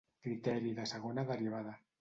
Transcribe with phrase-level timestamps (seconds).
[0.27, 1.81] Criteri de la Segona Derivada.